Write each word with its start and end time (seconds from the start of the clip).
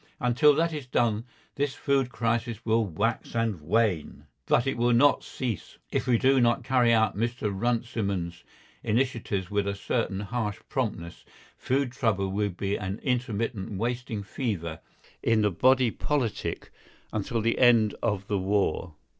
Until 0.19 0.55
that 0.55 0.73
is 0.73 0.87
done 0.87 1.25
this 1.53 1.75
food 1.75 2.09
crisis 2.09 2.65
will 2.65 2.83
wax 2.87 3.35
and 3.35 3.61
wane, 3.61 4.25
but 4.47 4.65
it 4.65 4.75
will 4.75 4.93
not 4.93 5.23
cease; 5.23 5.77
if 5.91 6.07
we 6.07 6.17
do 6.17 6.41
not 6.41 6.63
carry 6.63 6.91
out 6.91 7.15
Mr. 7.15 7.51
Runciman's 7.53 8.43
initiatives 8.83 9.51
with 9.51 9.67
a 9.67 9.75
certain 9.75 10.21
harsh 10.21 10.57
promptness 10.69 11.23
food 11.55 11.91
trouble 11.91 12.29
will 12.29 12.49
be 12.49 12.77
an 12.77 12.99
intermittent 13.03 13.73
wasting 13.73 14.23
fever 14.23 14.79
in 15.21 15.43
the 15.43 15.51
body 15.51 15.91
politic 15.91 16.71
until 17.13 17.39
the 17.39 17.59
end 17.59 17.93
of 18.01 18.25
the 18.27 18.39
war. 18.39 18.95